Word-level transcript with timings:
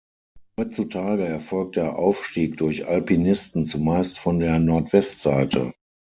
Heutzutage 0.59 1.27
erfolgt 1.27 1.75
der 1.75 1.95
Aufstieg 1.99 2.57
durch 2.57 2.87
Alpinisten 2.87 3.67
zumeist 3.67 4.17
von 4.17 4.39
der 4.39 4.57
Nordwestseite. 4.57 5.73